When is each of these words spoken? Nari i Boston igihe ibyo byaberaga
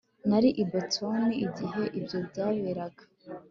Nari 0.29 0.49
i 0.61 0.63
Boston 0.71 1.21
igihe 1.45 1.81
ibyo 1.99 2.17
byaberaga 2.27 3.03